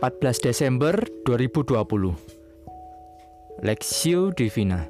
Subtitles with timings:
[0.00, 0.96] 14 Desember
[1.28, 2.16] 2020
[3.60, 4.88] Lexio Divina.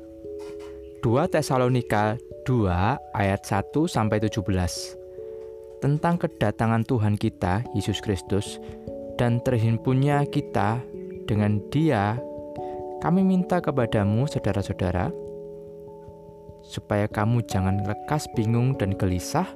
[1.03, 2.15] 2 Tesalonika
[2.47, 2.71] 2
[3.19, 4.39] ayat 1 sampai 17
[5.83, 8.63] tentang kedatangan Tuhan kita Yesus Kristus
[9.19, 10.79] dan terhimpunnya kita
[11.27, 12.15] dengan Dia
[13.03, 15.11] kami minta kepadamu saudara-saudara
[16.63, 19.51] supaya kamu jangan lekas bingung dan gelisah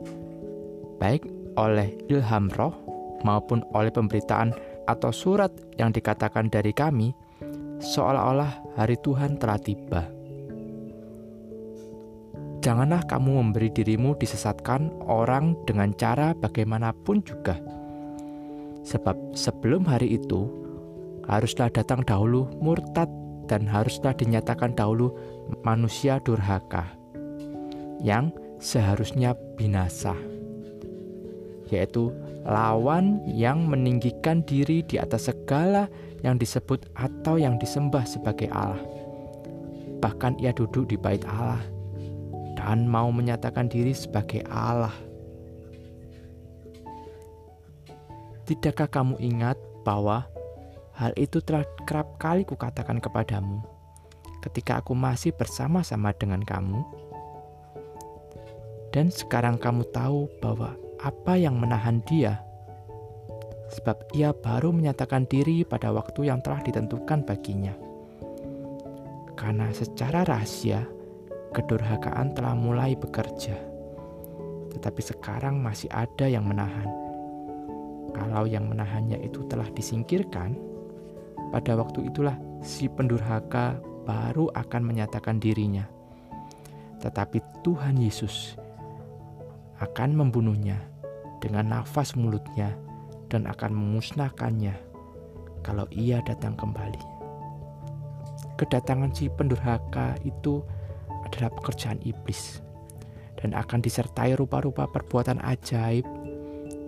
[0.99, 1.23] baik
[1.55, 2.75] oleh ilham roh
[3.23, 7.17] maupun oleh pemberitaan atau surat yang dikatakan dari kami,
[7.81, 10.03] seolah-olah hari Tuhan telah tiba.
[12.65, 17.61] Janganlah kamu memberi dirimu disesatkan orang dengan cara bagaimanapun juga.
[18.89, 20.49] Sebab sebelum hari itu,
[21.29, 23.09] haruslah datang dahulu murtad
[23.49, 25.13] dan haruslah dinyatakan dahulu
[25.61, 26.89] manusia durhaka
[28.01, 30.17] yang seharusnya binasa,
[31.73, 32.13] yaitu
[32.45, 35.89] lawan yang meninggikan diri di atas segala
[36.21, 38.81] yang disebut atau yang disembah sebagai Allah.
[40.01, 41.65] Bahkan ia duduk di bait Allah
[42.61, 44.93] dan mau menyatakan diri sebagai Allah.
[48.45, 49.57] Tidakkah kamu ingat
[49.89, 50.29] bahwa
[50.93, 53.65] hal itu telah kerap kali kukatakan kepadamu
[54.45, 56.85] ketika aku masih bersama-sama dengan kamu?
[58.93, 62.41] Dan sekarang kamu tahu bahwa apa yang menahan dia,
[63.77, 67.77] sebab ia baru menyatakan diri pada waktu yang telah ditentukan baginya.
[69.37, 70.89] Karena secara rahasia,
[71.53, 73.53] kedurhakaan telah mulai bekerja,
[74.73, 76.89] tetapi sekarang masih ada yang menahan.
[78.17, 80.57] Kalau yang menahannya itu telah disingkirkan,
[81.53, 83.77] pada waktu itulah si pendurhaka
[84.09, 85.85] baru akan menyatakan dirinya.
[87.05, 88.57] Tetapi Tuhan Yesus
[89.83, 90.94] akan membunuhnya
[91.45, 92.73] dengan nafas mulutnya
[93.29, 94.73] dan akan memusnahkannya
[95.61, 97.05] kalau ia datang kembali.
[98.57, 100.65] Kedatangan si pendurhaka itu
[101.29, 102.65] adalah pekerjaan iblis
[103.45, 106.09] dan akan disertai rupa-rupa perbuatan ajaib,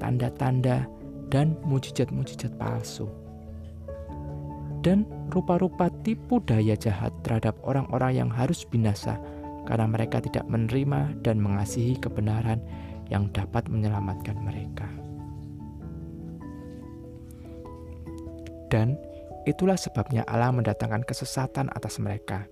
[0.01, 0.89] tanda-tanda,
[1.29, 3.11] dan mujizat-mujizat palsu.
[4.81, 5.03] Dan
[5.35, 9.19] rupa-rupa tipu daya jahat terhadap orang-orang yang harus binasa
[9.67, 12.63] karena mereka tidak menerima dan mengasihi kebenaran
[13.11, 14.89] yang dapat menyelamatkan mereka.
[18.67, 18.99] Dan
[19.47, 22.51] itulah sebabnya Allah mendatangkan kesesatan atas mereka,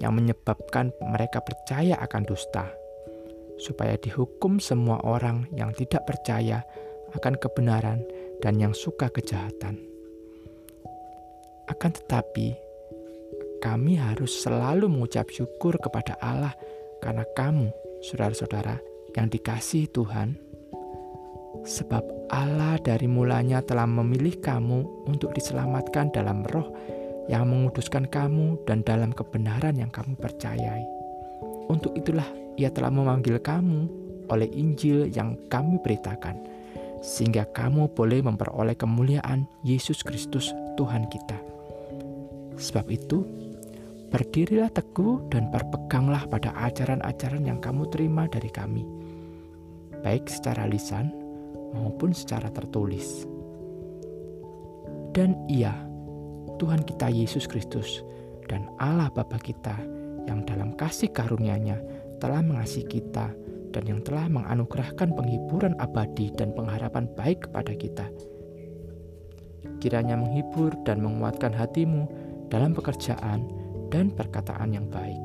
[0.00, 2.72] yang menyebabkan mereka percaya akan dusta,
[3.60, 6.64] supaya dihukum semua orang yang tidak percaya
[7.14, 8.02] akan kebenaran
[8.42, 9.78] dan yang suka kejahatan.
[11.70, 12.56] Akan tetapi,
[13.62, 16.52] kami harus selalu mengucap syukur kepada Allah
[17.00, 17.72] karena kamu,
[18.04, 18.76] saudara-saudara,
[19.14, 20.34] yang dikasih Tuhan,
[21.62, 22.02] sebab
[22.34, 26.74] Allah dari mulanya telah memilih kamu untuk diselamatkan dalam roh
[27.30, 30.84] yang menguduskan kamu dan dalam kebenaran yang kamu percayai.
[31.70, 32.26] Untuk itulah
[32.60, 33.88] ia telah memanggil kamu
[34.28, 36.36] oleh Injil yang kami beritakan,
[37.00, 41.38] sehingga kamu boleh memperoleh kemuliaan Yesus Kristus Tuhan kita.
[42.60, 43.24] Sebab itu,
[44.12, 49.03] berdirilah teguh dan berpeganglah pada ajaran-ajaran yang kamu terima dari kami
[50.04, 51.08] baik secara lisan
[51.72, 53.24] maupun secara tertulis.
[55.16, 55.72] Dan ia,
[56.60, 58.04] Tuhan kita Yesus Kristus,
[58.46, 59.74] dan Allah Bapa kita
[60.28, 61.80] yang dalam kasih karunia-Nya
[62.20, 63.32] telah mengasihi kita
[63.72, 68.06] dan yang telah menganugerahkan penghiburan abadi dan pengharapan baik kepada kita.
[69.80, 72.06] Kiranya menghibur dan menguatkan hatimu
[72.52, 73.48] dalam pekerjaan
[73.90, 75.23] dan perkataan yang baik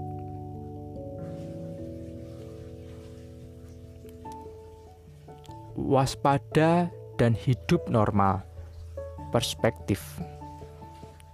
[5.89, 8.45] waspada dan hidup normal.
[9.33, 10.21] Perspektif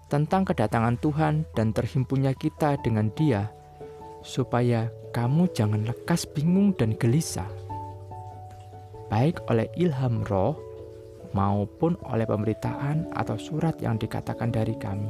[0.07, 3.51] tentang kedatangan Tuhan dan terhimpunnya kita dengan Dia,
[4.23, 7.49] supaya kamu jangan lekas bingung dan gelisah,
[9.11, 10.55] baik oleh ilham roh
[11.35, 15.09] maupun oleh pemberitaan atau surat yang dikatakan dari kami,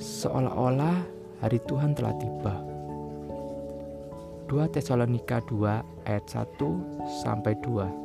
[0.00, 1.04] seolah-olah
[1.44, 2.54] hari Tuhan telah tiba.
[4.46, 8.03] 2 Tesalonika 2 ayat 1 sampai 2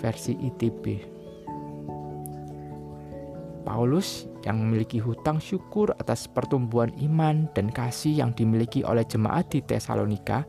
[0.00, 0.84] versi ITB.
[3.60, 9.60] Paulus yang memiliki hutang syukur atas pertumbuhan iman dan kasih yang dimiliki oleh jemaat di
[9.60, 10.48] Tesalonika,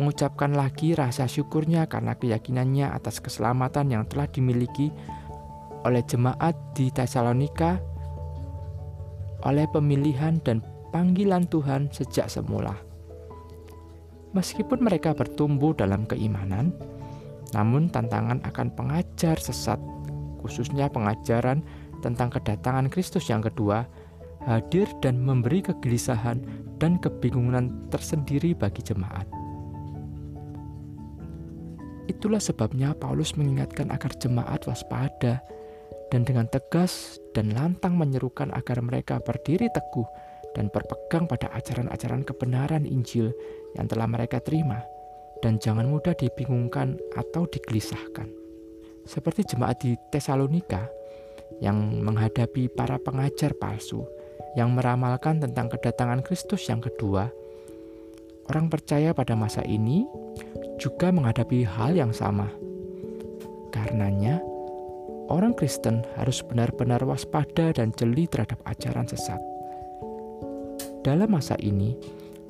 [0.00, 4.88] mengucapkan lagi rasa syukurnya karena keyakinannya atas keselamatan yang telah dimiliki
[5.84, 7.78] oleh jemaat di Tesalonika
[9.44, 10.60] oleh pemilihan dan
[10.92, 12.76] panggilan Tuhan sejak semula.
[14.30, 16.70] Meskipun mereka bertumbuh dalam keimanan,
[17.52, 19.78] namun tantangan akan pengajar sesat
[20.40, 21.60] khususnya pengajaran
[22.00, 23.84] tentang kedatangan Kristus yang kedua,
[24.48, 26.40] hadir dan memberi kegelisahan
[26.80, 29.28] dan kebingungan tersendiri bagi jemaat.
[32.08, 35.44] Itulah sebabnya Paulus mengingatkan agar jemaat waspada
[36.10, 40.08] dan dengan tegas dan lantang menyerukan agar mereka berdiri teguh
[40.58, 43.30] dan berpegang pada ajaran-ajaran kebenaran Injil
[43.78, 44.82] yang telah mereka terima
[45.40, 48.28] dan jangan mudah dibingungkan atau digelisahkan.
[49.04, 50.86] Seperti jemaat di Tesalonika
[51.60, 54.04] yang menghadapi para pengajar palsu
[54.54, 57.30] yang meramalkan tentang kedatangan Kristus yang kedua,
[58.50, 60.06] orang percaya pada masa ini
[60.80, 62.50] juga menghadapi hal yang sama.
[63.70, 64.42] Karenanya,
[65.30, 69.38] orang Kristen harus benar-benar waspada dan jeli terhadap ajaran sesat.
[71.06, 71.94] Dalam masa ini,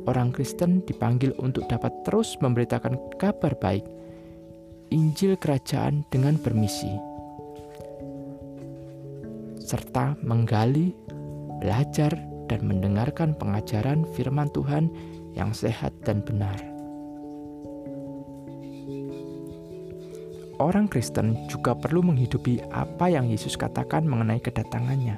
[0.07, 3.85] orang Kristen dipanggil untuk dapat terus memberitakan kabar baik,
[4.95, 6.91] Injil Kerajaan dengan bermisi,
[9.61, 10.97] serta menggali,
[11.61, 12.13] belajar,
[12.51, 14.91] dan mendengarkan pengajaran firman Tuhan
[15.39, 16.59] yang sehat dan benar.
[20.61, 25.17] Orang Kristen juga perlu menghidupi apa yang Yesus katakan mengenai kedatangannya.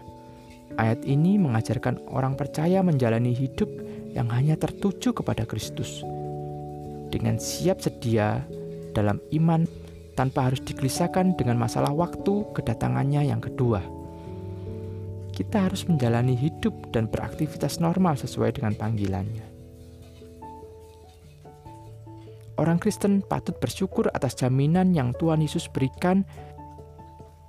[0.78, 3.66] Ayat ini mengajarkan orang percaya menjalani hidup
[4.12, 6.04] yang hanya tertuju kepada Kristus,
[7.12, 8.44] dengan siap sedia
[8.92, 9.64] dalam iman
[10.14, 13.80] tanpa harus digelisahkan dengan masalah waktu kedatangannya yang kedua.
[15.32, 19.48] Kita harus menjalani hidup dan beraktivitas normal sesuai dengan panggilannya.
[22.60, 26.28] Orang Kristen patut bersyukur atas jaminan yang Tuhan Yesus berikan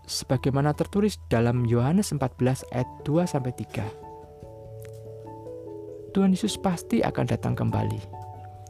[0.07, 4.02] sebagaimana tertulis dalam Yohanes 14 ayat 2 sampai 3.
[6.13, 7.97] Tuhan Yesus pasti akan datang kembali.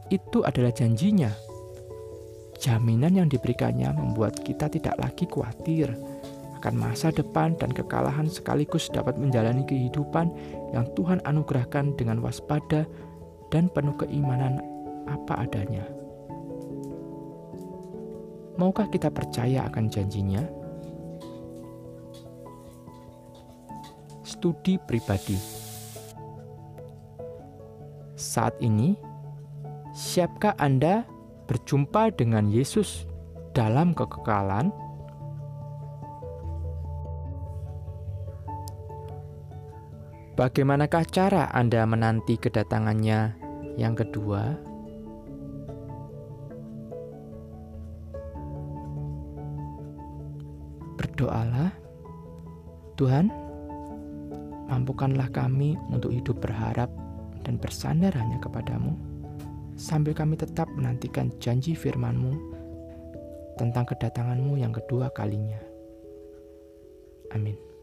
[0.08, 1.28] Itu adalah janjinya.
[2.56, 5.92] Jaminan yang diberikannya membuat kita tidak lagi khawatir
[6.56, 10.32] akan masa depan dan kekalahan sekaligus dapat menjalani kehidupan
[10.72, 12.88] yang Tuhan anugerahkan dengan waspada
[13.52, 14.64] dan penuh keimanan
[15.04, 15.84] apa adanya.
[18.56, 20.40] Maukah kita percaya akan janjinya?
[24.24, 25.63] Studi pribadi
[28.14, 28.94] Saat ini,
[29.90, 31.02] siapkah Anda
[31.50, 33.10] berjumpa dengan Yesus
[33.58, 34.70] dalam kekekalan?
[40.38, 43.34] Bagaimanakah cara Anda menanti kedatangannya
[43.74, 44.62] yang kedua?
[51.02, 51.74] Berdoalah,
[52.94, 53.26] Tuhan,
[54.70, 57.03] mampukanlah kami untuk hidup berharap
[57.44, 58.96] dan bersandar hanya kepadamu,
[59.76, 62.32] sambil kami tetap menantikan janji firman-Mu
[63.60, 65.60] tentang kedatangan-Mu yang kedua kalinya.
[67.30, 67.73] Amin.